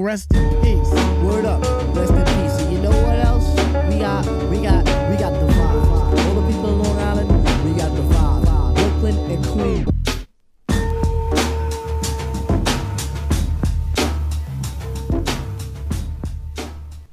[0.00, 0.90] Rest in peace.
[1.22, 1.60] Word up.
[1.94, 2.56] Rest in peace.
[2.62, 3.46] And you know what else?
[3.90, 6.26] We got, we got, we got the vibe.
[6.26, 7.30] All the people in Long Island,
[7.64, 8.74] we got the vibe.
[8.74, 9.88] Brooklyn and Queens.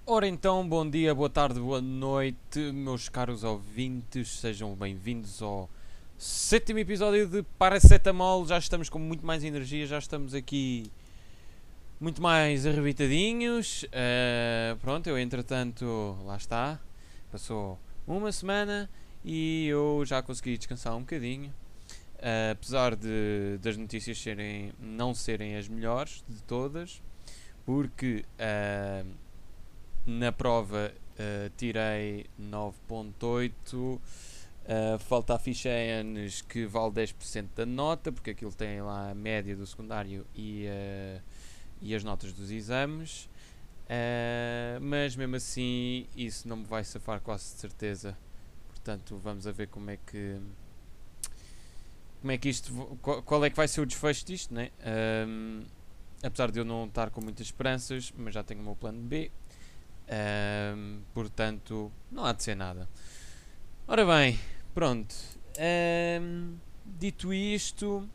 [0.06, 5.70] Ora então, bom dia, boa tarde, boa noite, meus caros ouvintes, sejam bem-vindos ao
[6.18, 8.46] sétimo episódio de Paracetamol.
[8.46, 10.92] Já estamos com muito mais energia, já estamos aqui
[12.00, 13.84] muito mais arrebitadinhos.
[13.84, 16.80] Uh, pronto, eu entretanto, lá está,
[17.32, 17.78] passou
[18.08, 18.90] uma semana
[19.24, 21.54] e eu já consegui descansar um bocadinho.
[22.16, 27.02] Uh, apesar de, das notícias serem, não serem as melhores de todas,
[27.66, 29.08] porque uh,
[30.06, 33.76] na prova uh, tirei 9.8.
[33.76, 34.00] Uh,
[35.00, 39.56] falta a ficha ENES que vale 10% da nota, porque aquilo tem lá a média
[39.56, 40.68] do secundário e,
[41.82, 43.30] e as notas dos exames.
[44.82, 48.18] mas mesmo assim, isso não me vai safar quase de certeza.
[48.68, 50.40] Portanto, vamos a ver como é que.
[52.22, 52.74] Como é que isto.
[53.02, 54.72] Qual, é que vai ser o desfecho disto, né?
[55.28, 55.64] Um,
[56.24, 59.32] apesar de eu não estar com muitas esperanças, mas já tenho o meu plano B.
[60.76, 62.90] Um, portanto, não há de ser nada.
[63.88, 64.40] Ora bem,
[64.74, 65.14] pronto.
[66.22, 68.10] Um, dito isto,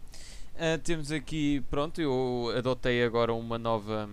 [0.54, 4.08] uh, temos aqui, pronto, eu adotei agora uma nova.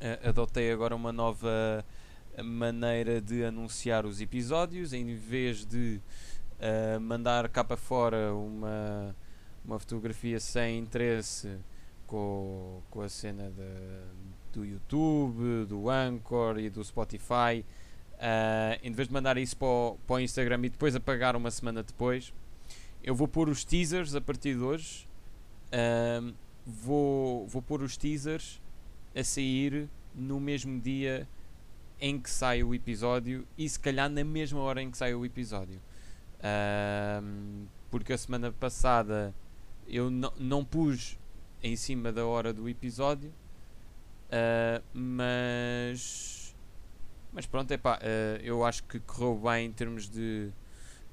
[0.00, 1.84] Uh, adotei agora uma nova
[2.44, 4.92] maneira de anunciar os episódios.
[4.92, 6.00] Em vez de
[6.60, 9.14] uh, mandar cá para fora uma,
[9.64, 11.58] uma fotografia sem interesse
[12.06, 17.64] com, com a cena de do YouTube, do Anchor e do Spotify.
[18.82, 21.82] Em vez de mandar isso para o, para o, Instagram e depois apagar uma semana
[21.82, 22.32] depois,
[23.08, 25.08] eu vou pôr os teasers a partir de hoje.
[25.72, 28.60] Uh, vou, vou pôr os teasers
[29.14, 31.28] a sair no mesmo dia
[32.00, 35.24] em que sai o episódio e se calhar na mesma hora em que sai o
[35.24, 35.80] episódio.
[36.38, 39.34] Uh, porque a semana passada
[39.86, 41.18] eu não pus
[41.62, 43.32] em cima da hora do episódio
[44.28, 46.54] Uh, mas.
[47.32, 50.50] Mas pronto, epá, uh, eu acho que correu bem em termos de,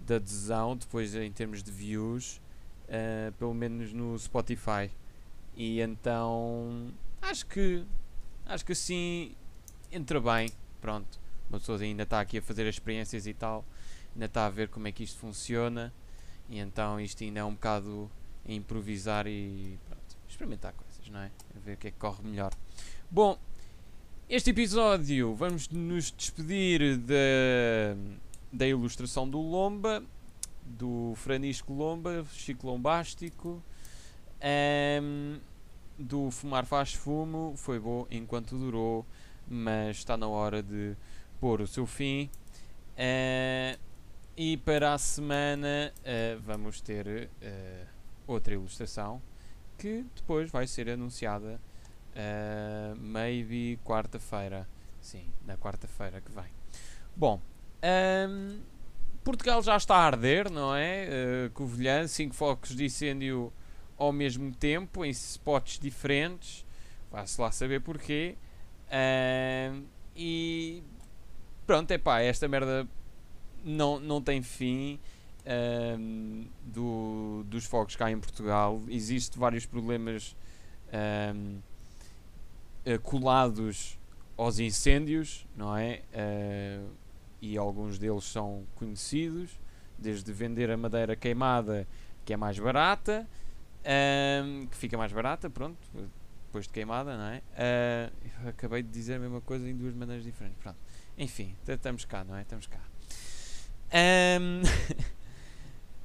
[0.05, 2.41] de adesão, depois em termos de views,
[2.87, 4.89] uh, pelo menos no Spotify.
[5.55, 7.85] E então acho que
[8.45, 9.35] acho que assim
[9.91, 10.51] entra bem.
[10.81, 13.65] Pronto, uma pessoa ainda está aqui a fazer experiências e tal,
[14.13, 15.93] ainda está a ver como é que isto funciona.
[16.49, 18.09] E então isto ainda é um bocado
[18.47, 21.31] a improvisar e pronto, experimentar coisas, não é?
[21.55, 22.53] A ver o que é que corre melhor.
[23.09, 23.39] Bom,
[24.29, 27.95] este episódio vamos nos despedir da,
[28.55, 30.01] da ilustração do Lomba,
[30.65, 33.61] do Franisco Lomba, Chico Lombástico,
[35.01, 35.37] um,
[35.99, 39.05] do Fumar Faz Fumo, foi bom enquanto durou,
[39.47, 40.95] mas está na hora de
[41.39, 42.29] pôr o seu fim.
[42.95, 43.77] Uh,
[44.37, 47.87] e para a semana uh, vamos ter uh,
[48.25, 49.21] outra ilustração
[49.77, 51.59] que depois vai ser anunciada
[52.97, 54.65] maybe quarta-feira.
[55.01, 56.45] Sim, na quarta-feira que vem.
[57.13, 57.41] Bom,
[58.29, 58.59] um,
[59.23, 61.07] Portugal já está a arder, não é?
[61.47, 63.51] Uh, Covilhã, 5 focos de incêndio
[63.97, 66.65] ao mesmo tempo, em spots diferentes.
[67.11, 68.35] Vá-se lá saber porquê.
[70.15, 70.83] E
[71.65, 72.87] pronto, é pá, esta merda
[73.63, 74.99] não, não tem fim.
[75.47, 78.81] Um, do, dos fogos cá em Portugal.
[78.87, 80.35] Existem vários problemas
[81.35, 81.59] um,
[82.91, 83.99] uh, colados
[84.35, 86.01] aos incêndios, não é?
[86.11, 86.89] Uh,
[87.53, 89.51] e alguns deles são conhecidos,
[89.97, 91.87] desde vender a madeira queimada,
[92.23, 93.27] que é mais barata,
[93.81, 95.77] uh, que fica mais barata, pronto,
[96.47, 97.41] depois de queimada, não é?
[97.53, 100.77] Uh, acabei de dizer a mesma coisa em duas maneiras diferentes, pronto.
[101.17, 102.41] Enfim, estamos cá, não é?
[102.41, 102.79] Estamos cá.
[103.93, 104.61] Um,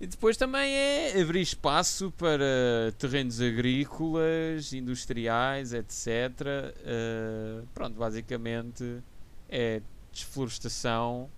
[0.01, 6.07] E depois também é abrir espaço para terrenos agrícolas, industriais, etc.
[6.07, 9.03] Uh, eh, pronto, basicamente
[9.47, 11.31] é desflorestação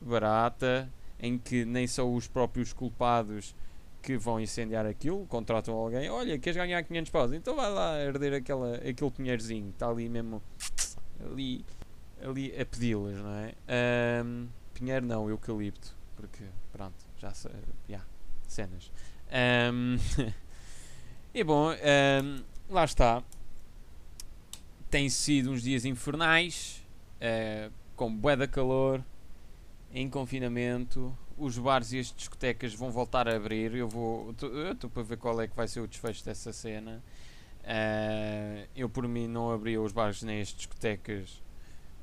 [0.00, 3.54] barata, em que nem são os próprios culpados
[4.02, 7.32] que vão incendiar aquilo, contratam alguém, olha, queres ganhar 500 paus?
[7.32, 10.40] Então vai lá herder aquela, aquele pinheirozinho, está ali mesmo,
[11.24, 11.64] ali,
[12.22, 13.54] ali a pedi-las, não é?
[14.24, 17.32] Um, pinheiro não, eucalipto, porque pronto já
[17.88, 18.06] yeah,
[18.46, 18.92] cenas.
[19.72, 19.96] Um,
[21.34, 23.22] e bom, um, lá está.
[24.88, 26.80] Tem sido uns dias infernais,
[27.16, 29.02] uh, com bué de calor,
[29.92, 31.16] em confinamento.
[31.36, 33.74] Os bares e as discotecas vão voltar a abrir.
[33.74, 37.02] Eu vou, estou para ver qual é que vai ser o desfecho dessa cena.
[37.62, 41.42] Uh, eu por mim não abria os bares nem as discotecas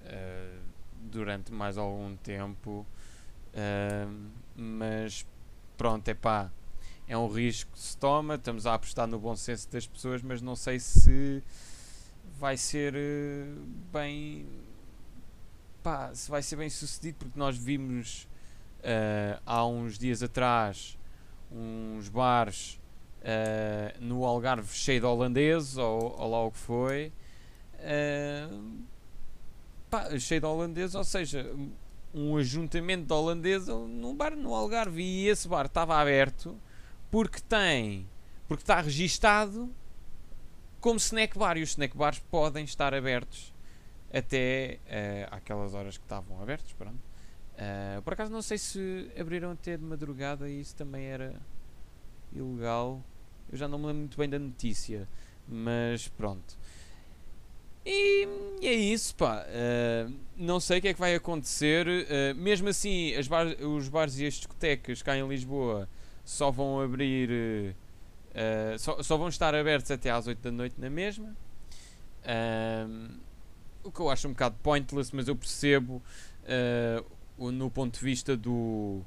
[0.02, 0.60] uh,
[1.00, 2.86] durante mais algum tempo,
[3.54, 5.26] uh, mas
[5.78, 6.52] pronto, é pá,
[7.08, 8.36] é um risco que se toma.
[8.36, 11.42] Estamos a apostar no bom senso das pessoas, mas não sei se
[12.38, 12.94] vai ser
[13.92, 14.46] bem
[15.84, 18.28] pá, se vai ser bem sucedido, porque nós vimos
[19.46, 20.98] há uns dias atrás
[21.54, 22.80] uns bares
[23.24, 27.12] uh, no Algarve cheio de holandeses, ou, ou lá o que foi.
[27.76, 28.80] Uh,
[29.90, 31.50] pá, cheio de holandeses, ou seja,
[32.14, 35.02] um ajuntamento de holandeses num bar no Algarve.
[35.02, 36.58] E esse bar estava aberto
[37.12, 38.08] porque tem,
[38.48, 39.70] porque está registado
[40.82, 41.58] como snack bar.
[41.58, 43.53] E os snack bars podem estar abertos
[44.14, 46.72] até uh, aquelas horas que estavam abertos.
[46.74, 47.00] Pronto.
[47.54, 51.34] Uh, por acaso não sei se abriram até de madrugada e isso também era
[52.32, 53.02] ilegal.
[53.52, 55.08] Eu já não me lembro muito bem da notícia,
[55.48, 56.58] mas pronto.
[57.86, 58.28] E,
[58.62, 59.46] é isso, pá.
[59.46, 61.86] Uh, não sei o que é que vai acontecer.
[61.88, 65.90] Uh, mesmo assim, bar, os bares e as discotecas cá em Lisboa
[66.24, 67.76] só vão abrir.
[68.80, 71.36] Só, só, vão estar abertos até às 8 da noite na mesma.
[73.84, 76.02] O que eu acho um bocado pointless, mas eu percebo
[77.38, 79.02] no ponto de vista do,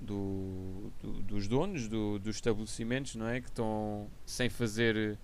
[0.00, 3.40] do, do, dos donos do, dos estabelecimentos, não é?
[3.40, 5.18] Que estão sem fazer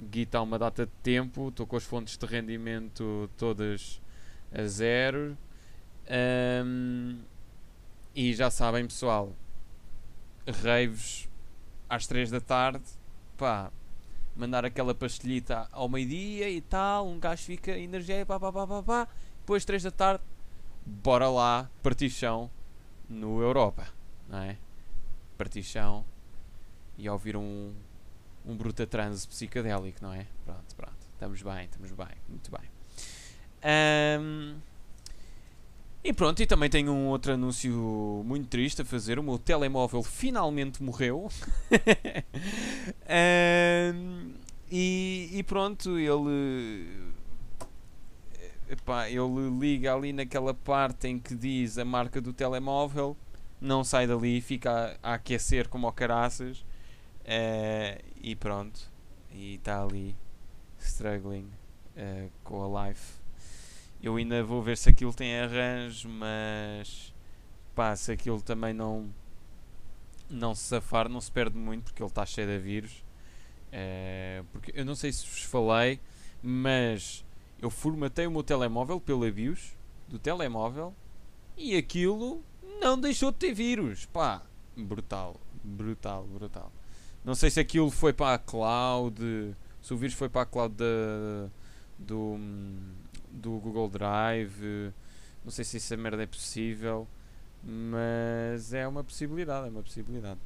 [0.00, 4.00] guita há uma data de tempo, estou com as fontes de rendimento todas
[4.52, 5.36] a zero.
[6.64, 7.18] Um,
[8.14, 9.34] e já sabem, pessoal,
[10.46, 11.28] raves
[11.88, 12.84] às 3 da tarde,
[13.36, 13.70] pá,
[14.36, 18.82] mandar aquela pastelhita ao meio-dia e tal, um gajo fica energia, pá, pá, pá, pá,
[18.82, 19.08] pá,
[19.40, 20.22] depois 3 da tarde,
[20.84, 22.50] bora lá, partição
[23.08, 23.86] no Europa
[24.32, 24.56] não é?
[25.36, 26.04] Partição
[26.96, 27.72] e ouvir um,
[28.46, 30.26] um bruta transe psicadélico, não é?
[30.44, 30.96] Pronto, pronto.
[31.12, 32.70] Estamos bem, estamos bem, muito bem.
[34.20, 34.56] Um,
[36.02, 39.18] e pronto, e também tenho um outro anúncio muito triste a fazer.
[39.18, 41.30] O meu telemóvel finalmente morreu.
[43.12, 44.32] um,
[44.70, 47.10] e, e, pronto, ele.
[48.70, 53.16] Epá, ele liga ali naquela parte em que diz a marca do telemóvel
[53.62, 56.58] não sai dali, fica a, a aquecer como ao caraças
[57.20, 58.90] uh, e pronto.
[59.30, 60.16] E está ali
[60.78, 61.48] struggling
[61.96, 63.20] uh, com a life.
[64.02, 67.14] Eu ainda vou ver se aquilo tem arranjo, mas
[67.72, 69.08] pá, se aquilo também não
[70.32, 73.04] não se safar, não se perde muito porque ele está cheio de vírus.
[73.68, 76.00] Uh, porque eu não sei se vos falei,
[76.42, 77.24] mas
[77.60, 79.76] eu formatei o meu telemóvel pelo BIOS
[80.08, 80.94] do telemóvel
[81.56, 82.42] e aquilo
[82.80, 84.06] não deixou de ter vírus.
[84.06, 84.42] Pá,
[84.76, 86.72] brutal, brutal, brutal.
[87.24, 90.74] Não sei se aquilo foi para a cloud, se o vírus foi para a cloud
[90.74, 91.48] da,
[91.98, 92.36] do,
[93.30, 94.92] do Google Drive.
[95.44, 97.06] Não sei se essa merda é possível,
[97.62, 100.40] mas é uma possibilidade, é uma possibilidade.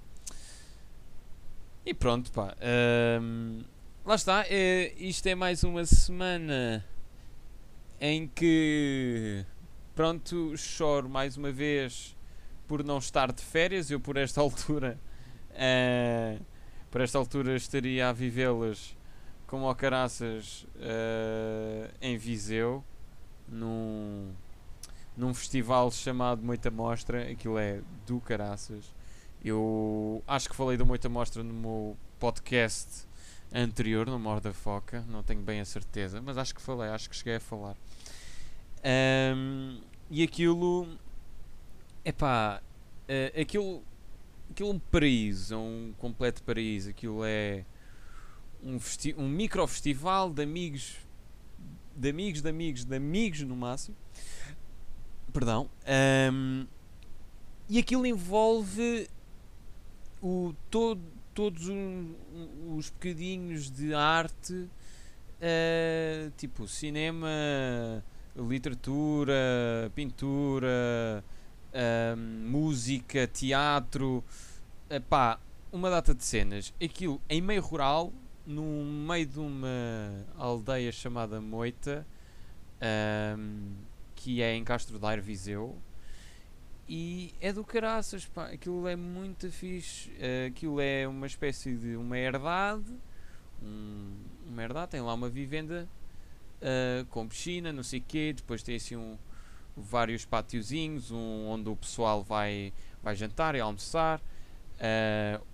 [1.84, 2.54] E pronto, pá.
[3.20, 3.62] Um,
[4.04, 4.44] lá está.
[4.48, 6.84] É, isto é mais uma semana
[8.00, 9.44] em que
[9.94, 12.14] pronto, choro mais uma vez
[12.68, 14.98] por não estar de férias, eu por esta altura
[15.52, 16.44] uh,
[16.90, 18.96] por esta altura estaria a vivê-las
[19.46, 22.84] como ao caraças uh, em Viseu
[23.48, 24.32] num,
[25.16, 28.84] num festival chamado Moita Mostra, aquilo é do caraças.
[29.44, 33.06] Eu acho que falei do Moita Mostra no meu podcast
[33.52, 37.16] anterior, no Morda Foca, não tenho bem a certeza, mas acho que falei, acho que
[37.16, 37.76] cheguei a falar.
[39.34, 39.80] Um,
[40.10, 40.88] e aquilo
[42.06, 42.62] Epá,
[43.08, 43.82] uh, aquilo,
[44.48, 46.90] aquilo é um paraíso, é um completo paraíso.
[46.90, 47.64] Aquilo é
[48.62, 48.78] um,
[49.16, 50.98] um micro festival de amigos,
[51.96, 53.96] de amigos, de amigos, de amigos no máximo.
[55.36, 55.68] Perdão.
[56.32, 56.66] Um,
[57.68, 59.06] e aquilo envolve
[60.22, 61.02] o, todo,
[61.34, 62.14] todos um,
[62.74, 67.28] os bocadinhos de arte, uh, tipo cinema,
[68.34, 71.22] literatura, pintura
[72.46, 74.24] música, teatro,
[75.06, 75.38] pá,
[75.70, 76.72] uma data de cenas.
[76.82, 78.10] Aquilo em meio rural,
[78.46, 82.06] no meio de uma aldeia chamada Moita,
[83.38, 83.74] um,
[84.16, 85.76] que é em Castro Daire, Viseu.
[86.88, 88.46] E é do caraças, pá.
[88.46, 90.10] Aquilo é muito fixe.
[90.10, 92.92] Uh, aquilo é uma espécie de uma herdade.
[93.62, 94.12] Um,
[94.48, 95.88] uma herdade, tem lá uma vivenda
[96.62, 98.32] uh, com piscina, não sei o quê.
[98.34, 99.18] Depois tem assim um,
[99.76, 104.20] vários pátiozinhos, um, onde o pessoal vai, vai jantar e almoçar.
[104.76, 105.44] Uh,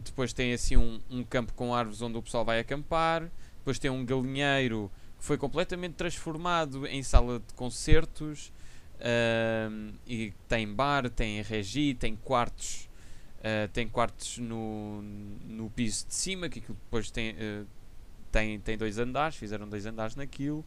[0.00, 3.30] depois tem assim um, um, campo com árvores onde o pessoal vai acampar.
[3.58, 4.90] depois tem um galinheiro
[5.24, 8.52] foi completamente transformado em sala de concertos
[9.00, 12.90] ahm, e tem bar, tem regi, tem quartos,
[13.42, 15.00] ah, tem quartos no,
[15.46, 17.64] no piso de cima, que depois tem, ah,
[18.30, 20.62] tem, tem dois andares, fizeram dois andares naquilo.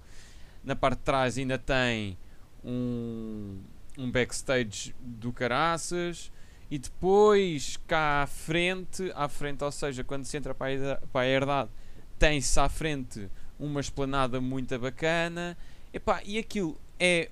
[0.63, 2.17] Na parte de trás ainda tem
[2.65, 3.59] um,
[3.95, 6.31] um backstage do caraças.
[6.69, 10.67] E depois cá à frente, à frente, ou seja, quando se entra para
[11.13, 11.69] a herdade,
[12.17, 15.57] tem-se à frente uma esplanada muito bacana.
[15.93, 17.29] Epá, e aquilo é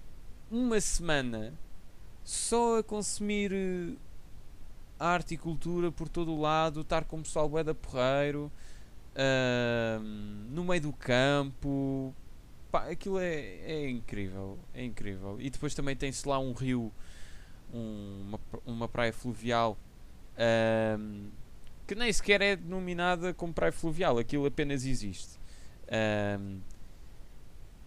[0.52, 1.54] uma semana
[2.24, 3.94] só a consumir eh,
[5.00, 8.52] arte e cultura por todo o lado, estar com o pessoal bué da porreiro,
[9.16, 12.14] ahm, no meio do campo.
[12.72, 15.38] Pá, aquilo é, é incrível, é incrível.
[15.40, 16.92] E depois também tem-se lá um rio,
[17.74, 19.78] um- uma, uma praia fluvial,
[21.88, 25.35] que nem sequer é denominada como praia fluvial, aquilo apenas existe.
[25.90, 26.62] Ahm,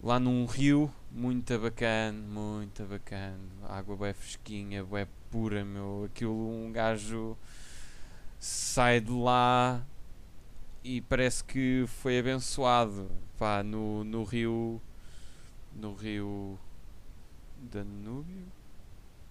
[0.01, 3.37] lá num rio, muito bacana, muito bacana,
[3.67, 7.37] água bem fresquinha, bem pura, meu, aquilo um gajo
[8.39, 9.85] sai de lá
[10.83, 14.81] e parece que foi abençoado, pá, no, no rio,
[15.75, 16.57] no rio
[17.57, 18.45] Danúbio,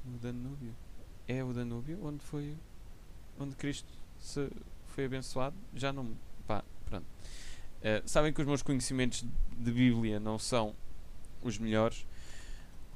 [0.04, 0.74] no Danúbio,
[1.26, 2.54] é o Danúbio, onde foi,
[3.40, 4.50] onde Cristo se
[4.88, 6.14] foi abençoado, já não,
[6.46, 7.06] pá, pronto.
[7.82, 9.24] Eh, sabem que os meus conhecimentos
[9.56, 10.74] de Bíblia não são
[11.42, 12.06] os melhores.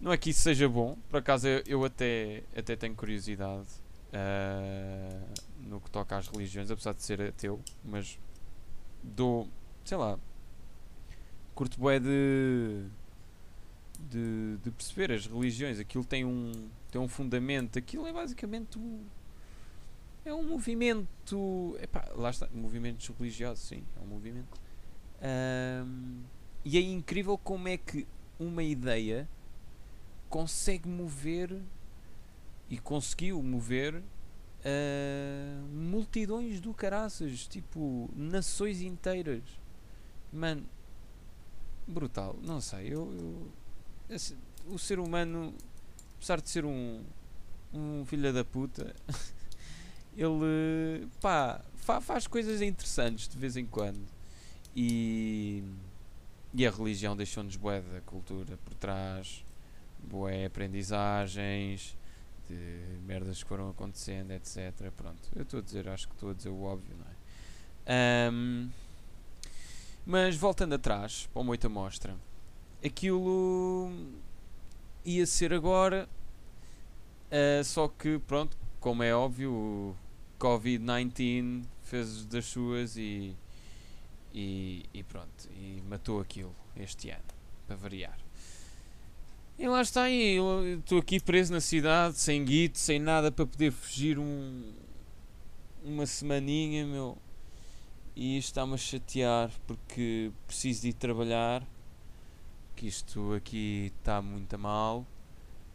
[0.01, 3.69] Não é que isso seja bom, por acaso eu, eu até, até tenho curiosidade
[4.13, 5.21] eh,
[5.61, 8.19] no que toca às religiões, apesar de ser ateu, mas
[9.03, 9.49] dou,
[9.85, 10.19] sei lá,
[11.55, 12.85] curto bué de,
[14.11, 15.79] de, de perceber as religiões.
[15.79, 19.05] Aquilo tem um, tem um fundamento, aquilo é basicamente um,
[20.25, 24.61] é um movimento, epá, lá está, movimentos religiosos, sim, é um movimento.
[25.23, 26.23] Ahm,
[26.65, 28.07] e é incrível como é que
[28.39, 29.29] uma ideia
[30.29, 31.61] consegue mover
[32.69, 34.03] e conseguiu mover
[34.65, 39.43] ah, multidões do caraças, tipo nações inteiras.
[40.33, 40.65] Mano,
[41.87, 43.53] brutal, não sei, eu, eu-
[44.09, 44.37] esse-
[44.67, 45.53] o ser humano,
[46.17, 47.03] apesar de ser um,
[47.73, 48.95] um filho da puta,
[50.17, 54.01] ele pá, fa- faz coisas interessantes de vez em quando.
[54.75, 55.63] E,
[56.55, 59.45] e a religião deixou-nos bué da cultura por trás,
[59.99, 61.97] bué aprendizagens,
[62.49, 64.91] de merdas que foram acontecendo, etc.
[64.97, 68.29] Pronto, eu estou a dizer, acho que estou a dizer o óbvio, não é?
[68.29, 68.71] Ahm,
[70.05, 72.17] mas voltando atrás, para o Moita Mostra,
[72.85, 73.91] aquilo
[75.05, 76.09] ia ser agora,
[77.31, 79.97] ah, só que, pronto, como é óbvio, o
[80.39, 83.35] Covid-19 fez das suas e,
[84.33, 87.23] e, e pronto, e matou aquilo este ano,
[87.67, 88.19] para variar.
[89.59, 90.39] E lá está aí,
[90.79, 94.73] estou aqui preso na cidade, sem guito, sem nada para poder fugir um,
[95.85, 97.19] uma semaninha, meu.
[98.17, 101.67] E isto está-me a chatear porque preciso de ir trabalhar,
[102.75, 105.07] que isto aqui está muito mal.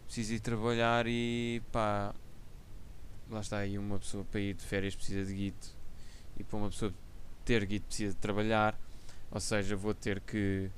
[0.06, 2.14] Preciso ir trabalhar e pá,
[3.30, 5.76] lá está aí uma pessoa para ir de férias precisa de guito
[6.38, 6.94] e para uma pessoa
[7.48, 8.78] ter guito precisa de trabalhar
[9.32, 10.70] ou seja vou ter que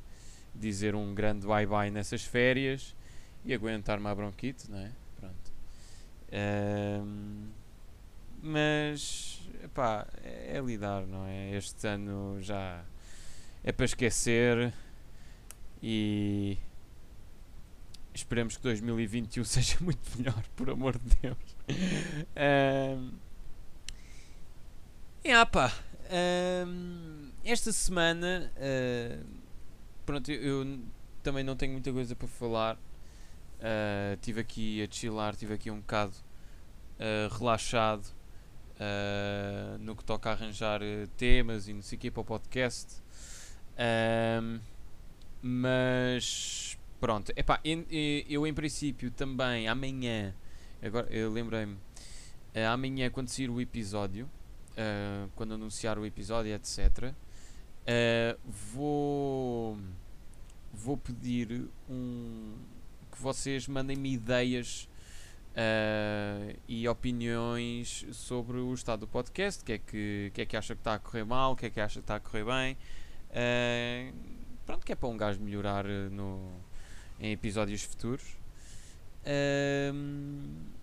[0.54, 2.96] dizer um grande bye bye nessas férias
[3.44, 4.92] e aguentar-me a bronquite não é?
[5.20, 5.52] pronto
[6.32, 7.50] Ahm,
[8.44, 9.42] mas
[9.74, 11.56] pá, é, é lidar não é?
[11.56, 12.84] este ano já
[13.64, 14.72] é para esquecer
[15.82, 16.58] e
[18.14, 21.38] esperemos que 2021 seja muito melhor, por amor de Deus.
[22.36, 23.12] Ahm,
[25.24, 25.74] e ah pá,
[26.10, 29.24] ahm, esta semana, ah,
[30.06, 30.80] pronto, eu, eu
[31.24, 32.78] também não tenho muita coisa para falar.
[34.16, 36.14] Estive aqui a chilar, estive aqui um bocado
[37.00, 38.06] ah, relaxado
[38.78, 42.26] ah, no que toca a arranjar ah, temas e não sei o que para o
[42.26, 43.02] podcast.
[43.78, 44.60] Ahm,
[45.42, 50.36] mas pronto, epá, eh, eu em princípio também amanhã,
[50.82, 51.78] agora eu lembrei-me,
[52.70, 54.30] amanhã quando sair o episódio,
[54.80, 57.14] eh, quando anunciar o episódio, etc.,
[57.86, 58.38] eh,
[58.74, 59.78] vou
[60.72, 62.56] vou pedir um
[63.12, 64.88] que vocês mandem-me ideias
[65.56, 70.56] eh, e opiniões sobre o estado do podcast, o que é que, que é que
[70.56, 72.46] acha que está a correr mal, o que é que acha que está a correr
[72.46, 72.78] bem.
[73.32, 74.14] Eh,
[74.66, 76.52] pronto, que é para um gajo melhorar no,
[77.20, 78.38] em episódios futuros.
[79.26, 80.79] Ahm,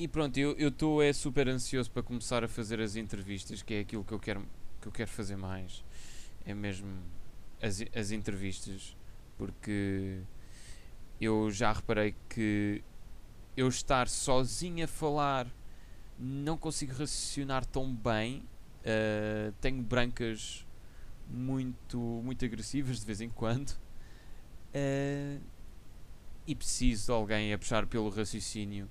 [0.00, 3.80] e pronto, eu estou é super ansioso para começar a fazer as entrevistas, que é
[3.80, 4.48] aquilo que eu quero,
[4.80, 5.84] que eu quero fazer mais.
[6.46, 6.88] É mesmo
[7.60, 8.96] as, as entrevistas,
[9.36, 10.22] porque
[11.20, 12.82] eu já reparei que
[13.54, 15.46] eu estar sozinho a falar
[16.18, 18.42] não consigo raciocinar tão bem.
[18.80, 20.66] Uh, tenho brancas
[21.28, 23.72] muito, muito agressivas de vez em quando.
[24.74, 25.38] Uh,
[26.46, 28.88] e preciso de alguém a puxar pelo raciocínio.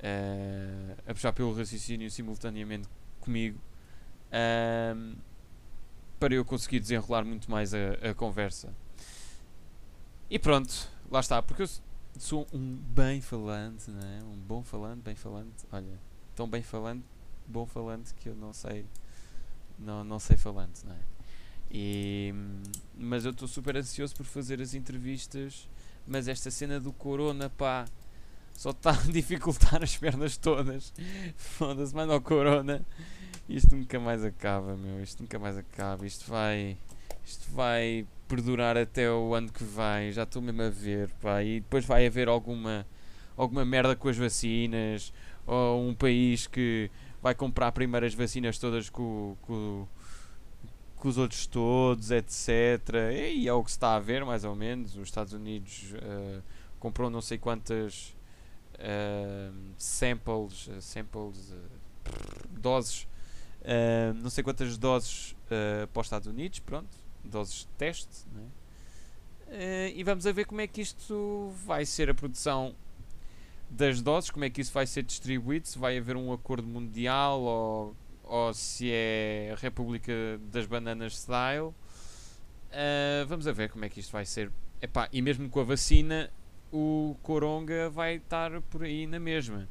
[0.00, 2.88] Uh, a puxar pelo raciocínio simultaneamente
[3.20, 3.60] comigo.
[6.18, 8.74] para eu conseguir desenrolar muito mais a, a conversa.
[10.30, 11.42] E pronto, lá está.
[11.42, 11.68] Porque eu
[12.18, 14.22] sou um bem falante, não é?
[14.24, 15.66] Um bom falante, bem falante.
[15.72, 15.98] Olha,
[16.34, 17.04] tão bem falante,
[17.46, 18.86] bom falante que eu não sei,
[19.78, 21.00] não, não sei falante, não é?
[21.70, 22.34] E,
[22.96, 25.68] mas eu estou super ansioso por fazer as entrevistas.
[26.06, 27.86] Mas esta cena do Corona, pá,
[28.60, 30.92] só está a dificultar as pernas todas.
[31.34, 32.84] Foda-se, manda ao Corona.
[33.48, 35.02] Isto nunca mais acaba, meu.
[35.02, 36.04] Isto nunca mais acaba.
[36.04, 36.76] Isto vai.
[37.24, 40.12] Isto vai perdurar até o ano que vem.
[40.12, 41.42] Já estou mesmo a ver, pá.
[41.42, 42.86] E depois vai haver alguma.
[43.34, 45.10] Alguma merda com as vacinas.
[45.46, 46.90] Ou um país que
[47.22, 49.88] vai comprar primeiras vacinas todas com, com,
[50.96, 52.50] com os outros todos, etc.
[53.34, 54.98] E é o que se está a ver, mais ou menos.
[54.98, 56.42] Os Estados Unidos uh,
[56.78, 58.19] comprou não sei quantas
[58.80, 61.54] uh, samples, uh, samples
[62.50, 63.06] doses,
[64.22, 66.88] não sei quantas doses para os Estados Unidos, pronto,
[67.22, 68.26] doses de teste.
[69.52, 69.92] É?
[69.94, 72.74] e vamos a ver como é que isto vai ser a produção
[73.68, 77.40] das doses, como é que isso vai ser distribuído, se vai haver um acordo mundial
[77.40, 77.96] ou
[78.30, 80.12] ou se é a República
[80.52, 81.74] das Bananas Style.
[82.70, 84.52] Uh, vamos a ver como é que isto vai ser.
[84.80, 86.30] Epá, e mesmo com a vacina,
[86.72, 89.68] o Coronga vai estar por aí na mesma.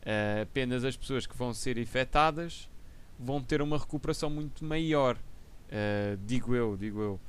[0.00, 2.70] Uh, apenas as pessoas que vão ser infectadas
[3.18, 5.16] vão ter uma recuperação muito maior.
[5.16, 7.20] Uh, digo eu, digo eu.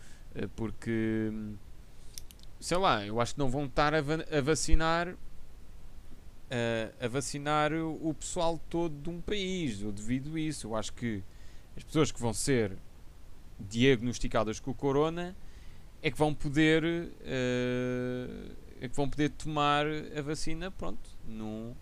[0.55, 1.31] porque,
[2.59, 5.15] sei lá, eu acho que não vão estar a, va a vacinar
[6.51, 9.81] a, a vacinar o, o, pessoal todo de um país.
[9.81, 10.67] Eu devido isso.
[10.67, 11.23] Eu acho que
[11.77, 12.73] as pessoas que vão ser
[13.59, 15.35] diagnosticadas com o corona
[16.01, 19.85] é que vão poder uh, é que vão poder tomar
[20.17, 21.73] a vacina pronto num,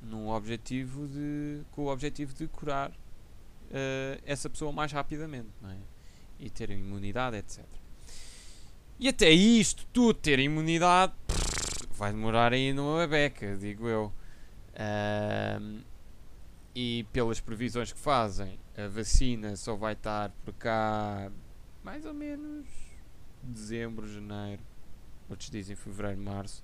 [0.00, 5.76] num objetivo de com o objetivo de curar uh, essa pessoa mais rapidamente não é?
[6.38, 7.64] e ter imunidade etc
[8.98, 11.14] e até isto tudo ter imunidade
[12.00, 14.12] vai demorar aí numa beca, digo eu.
[16.74, 21.30] E pelas previsões que fazem, a vacina só vai estar por cá
[21.82, 22.66] mais ou menos
[23.42, 24.62] dezembro, janeiro.
[25.30, 26.62] Outros dizem fevereiro, março.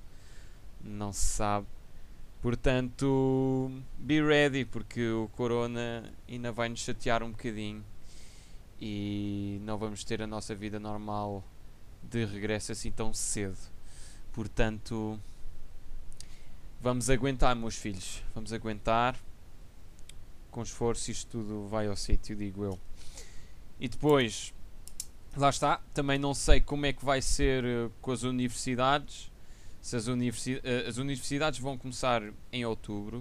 [0.83, 1.67] Não se sabe.
[2.43, 7.85] Portanto, be ready, porque o Corona ainda vai nos chatear um bocadinho
[8.81, 11.43] e não vamos ter a nossa vida normal
[12.03, 13.59] de regresso assim tão cedo.
[14.33, 15.19] Portanto,
[16.81, 18.23] vamos aguentar, meus filhos.
[18.35, 19.17] Vamos aguentar.
[20.51, 22.79] Com esforço, isto tudo vai ao sítio, digo eu.
[23.79, 24.55] E depois,
[25.41, 25.81] lá está.
[25.95, 29.33] Também não sei como é que vai ser uh, com as universidades.
[29.81, 32.23] Se as, universi uh, as universidades vão começar
[32.53, 33.19] em outubro.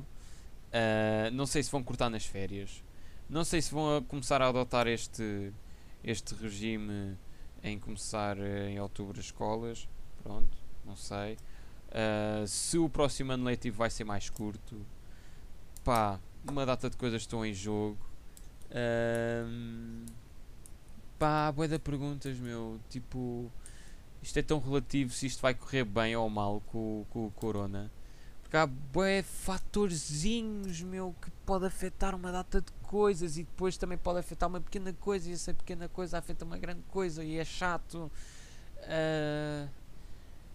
[0.67, 2.83] Uh, não sei se vão cortar nas férias.
[3.29, 5.51] Não sei se vão começar a adotar este,
[6.03, 7.17] este regime
[7.63, 9.87] em começar em outubro as escolas.
[10.21, 11.37] Pronto não sei.
[11.89, 14.85] Uh, se o próximo ano letivo vai ser mais curto,
[15.83, 17.97] pá, uma data de coisas estão em jogo.
[18.69, 20.05] Uh,
[21.19, 22.79] pá, boa de perguntas, meu.
[22.89, 23.51] Tipo,
[24.21, 27.91] isto é tão relativo se isto vai correr bem ou mal com, com o Corona.
[28.41, 33.97] Porque há bué fatorzinhos, meu, que pode afetar uma data de coisas e depois também
[33.97, 37.45] pode afetar uma pequena coisa e essa pequena coisa afeta uma grande coisa e é
[37.45, 38.11] chato.
[38.81, 39.69] Uh,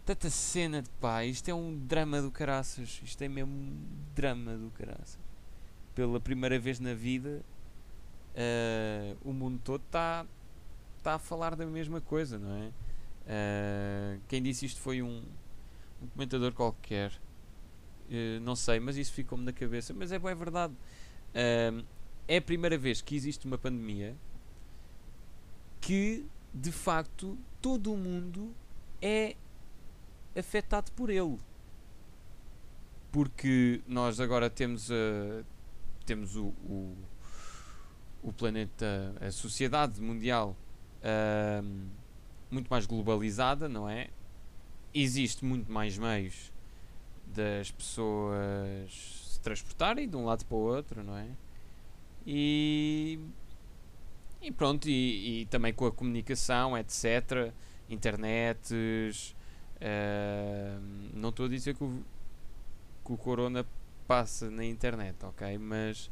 [0.05, 3.77] tanta cena de pá, isto é um drama do caraças, isto é mesmo um
[4.15, 5.19] drama do caraças.
[5.95, 7.43] Pela primeira vez na vida,
[8.35, 10.25] uh, o mundo todo está
[11.03, 12.67] tá a falar da mesma coisa, não é?
[13.27, 15.23] Uh, quem disse isto foi um,
[16.03, 19.95] um comentador qualquer, uh, não sei, mas isso ficou-me na cabeça.
[19.95, 20.75] Mas é bem verdade,
[22.27, 24.17] é a primeira vez que existe uma pandemia
[25.81, 28.55] que de facto todo o mundo
[29.01, 29.37] é
[30.37, 31.39] afetado por ele.
[33.11, 35.45] Porque nós agora temos, uh,
[36.07, 36.97] temos o, o,
[38.23, 40.57] o, planeta, a sociedade mundial
[42.51, 44.09] muito mais globalizada, não é?
[44.93, 46.53] Existe muito mais meios
[47.27, 48.91] das pessoas
[49.29, 51.29] se transportarem de um lado para o outro, não é?
[52.27, 53.19] E,
[54.43, 57.53] e pronto, e, e também com a comunicação, etc.
[57.89, 59.35] Internets.
[59.77, 60.81] Uh,
[61.15, 62.05] não estou a dizer que o,
[63.05, 63.65] que o Corona
[64.07, 65.57] passa na internet, ok?
[65.57, 66.11] Mas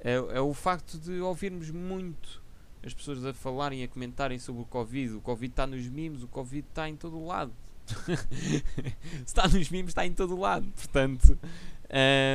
[0.00, 2.41] é, é o facto de ouvirmos muito
[2.84, 5.14] as pessoas a falarem, a comentarem sobre o Covid.
[5.14, 7.52] O Covid está nos mimos, o Covid está em todo o lado.
[7.86, 7.94] Se
[9.24, 10.66] está nos mimos, está em todo o lado.
[10.74, 11.38] Portanto,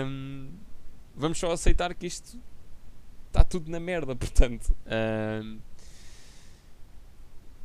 [0.05, 0.49] um,
[1.15, 2.39] vamos só aceitar que isto
[3.27, 4.15] está tudo na merda.
[4.15, 4.73] Portanto,
[5.43, 5.59] um,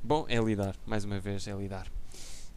[0.02, 0.76] bom, é lidar.
[0.86, 1.86] Mais uma vez, é lidar.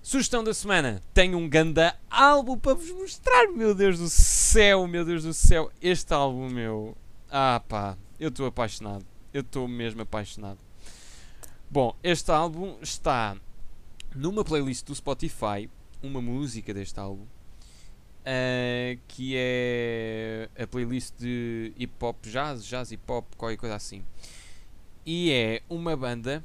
[0.02, 3.48] Sugestão da semana: tenho um ganda álbum para vos mostrar.
[3.48, 5.72] Meu Deus do céu, meu Deus do céu.
[5.82, 6.96] Este álbum, meu.
[7.30, 9.06] Ah, pá, eu estou apaixonado.
[9.36, 10.60] Eu estou mesmo apaixonado.
[11.70, 13.36] Bom, este álbum está
[14.16, 15.70] numa playlist do Spotify,
[16.02, 23.04] uma música deste álbum, uh, que é a playlist de hip hop jazz, jazz hip
[23.12, 24.06] hop, qualquer coisa assim.
[25.06, 26.42] E é uma banda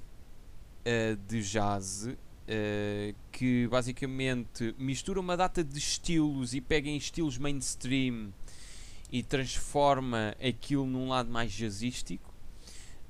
[0.80, 7.38] uh, de jazz uh, que basicamente mistura uma data de estilos e pega em estilos
[7.38, 8.32] mainstream
[9.12, 12.29] e transforma aquilo num lado mais jazzístico.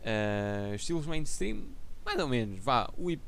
[0.00, 1.64] Uh, estilos mainstream,
[2.04, 3.22] mais ou menos, vá, o hip,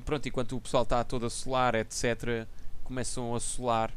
[0.05, 2.47] pronto, enquanto o pessoal está todo a solar, etc.,
[2.83, 3.93] começam a solar.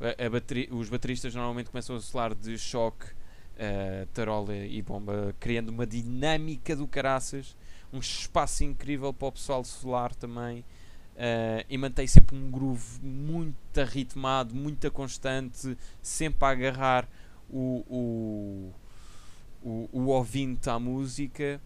[0.00, 5.68] A, a os bateristas normalmente começam a solar de choque uh, tarola e bomba, criando
[5.68, 7.56] uma dinâmica do caraças,
[7.92, 10.64] um espaço incrível para o pessoal solar também.
[11.14, 17.08] Uh, e mantém sempre um groove muito ritmado, muito constante, sempre a agarrar
[17.48, 18.72] o, o,
[19.62, 21.60] o, o ouvinte à música.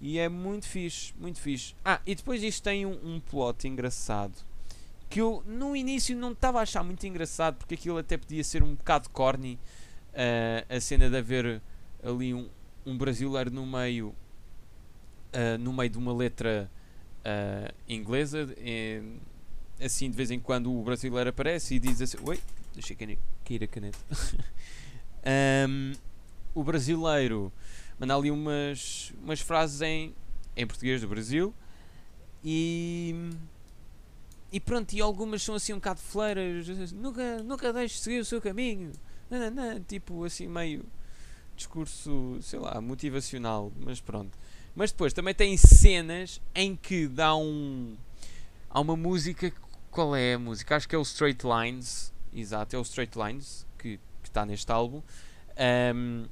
[0.00, 1.74] E é muito fixe, muito fixe.
[1.84, 4.44] Ah, e depois isto tem um, um plot engraçado.
[5.08, 8.62] Que eu no início não estava a achar muito engraçado, porque aquilo até podia ser
[8.62, 9.58] um bocado corny
[10.12, 11.62] uh, a cena de haver
[12.02, 12.48] ali um,
[12.84, 14.08] um brasileiro no meio
[15.28, 16.70] uh, no meio de uma letra
[17.26, 19.02] uh, inglesa e,
[19.80, 22.40] assim de vez em quando o brasileiro aparece e diz assim oi
[22.72, 23.98] deixei cair a caneta
[25.68, 25.92] um,
[26.54, 27.52] o brasileiro
[27.98, 30.14] manda ali umas, umas frases em,
[30.56, 31.52] em português do Brasil
[32.44, 33.14] e
[34.52, 38.24] e pronto, e algumas são assim um bocado fleiras, nunca, nunca deixes de seguir o
[38.24, 38.92] seu caminho,
[39.28, 40.84] nananã, tipo assim meio
[41.56, 44.38] discurso, sei lá, motivacional, mas pronto.
[44.76, 47.96] Mas depois também tem cenas em que dá um.
[48.70, 49.52] Há uma música.
[49.90, 50.76] Qual é a música?
[50.76, 52.12] Acho que é o Straight Lines.
[52.32, 55.02] Exato, é o Straight Lines que, está neste álbum.
[55.94, 56.26] Um,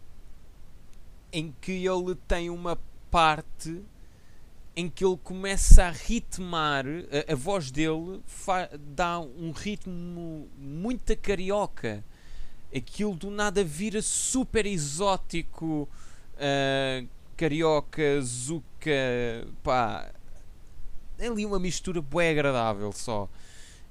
[1.32, 2.78] em que ele tem uma
[3.10, 3.82] parte
[4.76, 8.20] em que ele começa a ritmar, a, a voz dele
[8.94, 12.04] dá um ritmo muito carioca
[12.76, 15.88] aquilo do nada vira super exótico,
[16.34, 20.12] uh, carioca, zuca, pá.
[21.18, 23.28] É ali uma mistura bué agradável só.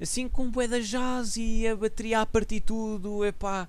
[0.02, 3.68] Assim com bué da jazz e a bateria a partir tudo, é pá.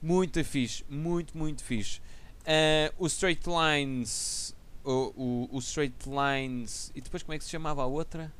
[0.00, 2.00] Muito fixe, muito, muito fixe.
[2.40, 7.50] Uh, o Straight Lines, o, o, o, Straight Lines, e depois como é que se
[7.50, 8.32] chamava a outra?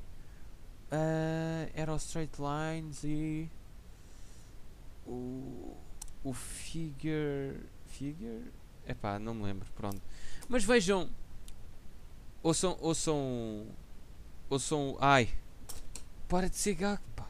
[0.90, 3.50] Uh, era o Straight Lines e
[5.06, 5.76] o
[6.28, 8.52] o Figure Figure?
[8.86, 10.00] Epá, não me lembro, pronto.
[10.48, 11.10] Mas vejam.
[12.42, 12.78] Ouçam.
[12.80, 13.66] Ouçam.
[14.48, 14.96] Ouçam.
[15.00, 15.28] Ai.
[16.28, 17.28] Para de ser gago, pá.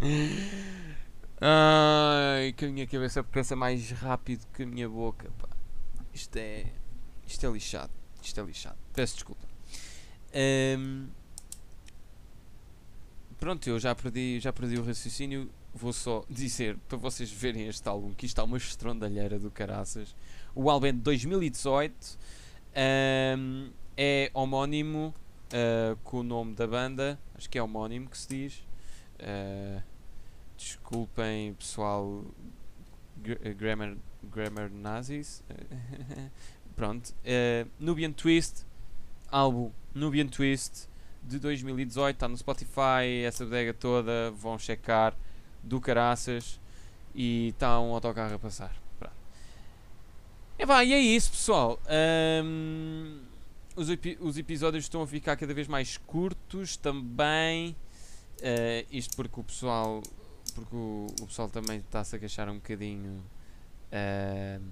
[1.40, 5.48] Ai, que a minha cabeça pensa mais rápido que a minha boca, pá.
[6.12, 6.66] Isto é.
[7.26, 7.92] Isto é lixado.
[8.22, 8.78] Isto é lixado.
[8.92, 9.46] Peço desculpa.
[10.34, 11.08] Ahm,
[13.38, 15.50] pronto, eu já perdi, já perdi o raciocínio.
[15.72, 20.14] Vou só dizer para vocês verem este álbum que isto está uma estrondalheira do caraças.
[20.54, 22.18] O álbum é de 2018.
[22.74, 25.14] ahm, é homónimo
[25.52, 27.18] ah, com o nome da banda.
[27.34, 28.64] Acho que é homónimo que se diz.
[29.20, 29.82] Ah,
[30.56, 32.24] desculpem, pessoal.
[33.18, 35.42] gr- Grammar, grammar nazis.
[36.76, 37.14] Pronto.
[37.24, 38.66] ah, Nubian Twist.
[39.30, 40.88] Álbum Nubian Twist
[41.22, 42.16] de 2018.
[42.16, 43.22] Está no Spotify.
[43.24, 44.32] Essa bodega toda.
[44.32, 45.16] Vão checar.
[45.62, 46.60] Do caraças.
[47.14, 48.74] E está um autocarro a passar.
[48.98, 49.14] Pronto.
[50.58, 51.80] E, pá, e é isso, pessoal.
[51.86, 53.20] Ahm,
[53.74, 53.88] os,
[54.20, 57.74] os episódios estão a ficar cada vez mais curtos também.
[58.42, 60.02] Ah, isto porque o pessoal.
[60.54, 63.22] Porque o, o pessoal também está-se a queixar um bocadinho
[63.92, 64.62] ahm,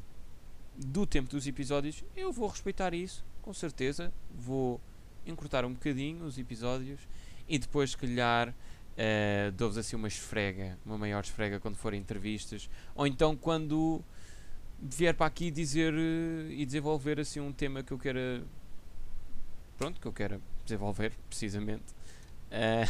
[0.77, 2.05] do tempo dos episódios.
[2.17, 4.13] Eu vou respeitar isso, com certeza.
[4.35, 4.81] Vou
[5.27, 7.01] encurtar um bocadinho os episódios
[7.49, 8.55] e depois, se calhar,
[8.99, 14.03] uh, dou-vos assim uma esfrega, uma maior esfrega quando forem entrevistas, ou então quando
[14.81, 18.45] vier para aqui dizer eh, e desenvolver assim um tema que eu queira
[19.77, 21.85] pronto, que eu queira desenvolver precisamente.
[22.51, 22.85] Eh,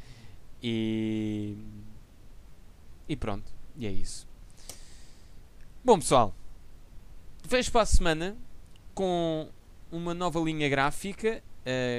[0.62, 1.56] e
[3.08, 4.26] e pronto, e é isso.
[5.84, 6.34] Bom pessoal
[7.44, 8.36] vejo para a semana
[8.92, 9.48] com
[9.92, 11.42] uma nova linha gráfica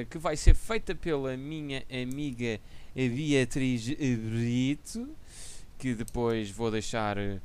[0.09, 2.59] que vai ser feita pela minha amiga
[3.07, 5.15] Beatriz Brito,
[5.77, 7.39] que depois vou deixar eh,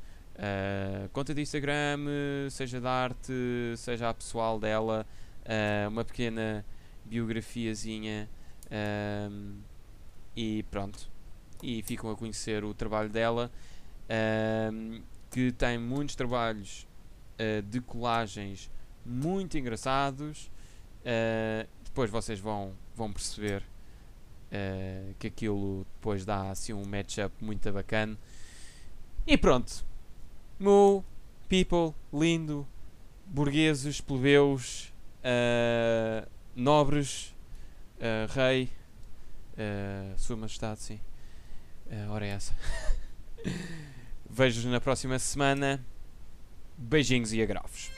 [1.05, 3.31] a conta de Instagram, eh, seja da arte,
[3.77, 5.05] seja a pessoal dela,
[5.45, 6.65] eh, uma pequena
[7.05, 8.27] biografiazinha
[8.71, 9.59] ehm,
[10.35, 11.07] e pronto.
[11.61, 13.51] E ficam a conhecer o trabalho dela,
[14.09, 16.87] ehm, que tem muitos trabalhos
[17.37, 18.71] eh, de colagens
[19.05, 20.49] muito engraçados.
[21.05, 23.63] eh, depois vocês vão, vão perceber
[24.53, 28.15] eh, que aquilo depois dá assim um matchup muito bacana.
[29.25, 29.83] E pronto.
[30.59, 31.03] Mu,
[31.49, 32.67] people, lindo,
[33.25, 37.33] burgueses, plebeus, eh, nobres,
[37.99, 38.69] eh, rei,
[40.17, 40.99] sua majestade, sim.
[41.89, 42.55] Eh, ora é essa.
[44.29, 45.83] Vejo-vos na próxima semana.
[46.77, 47.91] Beijinhos e agrafos.